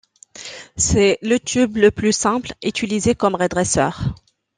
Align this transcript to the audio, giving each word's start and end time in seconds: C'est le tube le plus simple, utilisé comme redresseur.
C'est 0.77 1.19
le 1.21 1.37
tube 1.39 1.77
le 1.77 1.91
plus 1.91 2.11
simple, 2.11 2.53
utilisé 2.63 3.13
comme 3.13 3.35
redresseur. 3.35 4.15